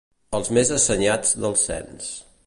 [0.37, 2.09] Els més assenyats del cens.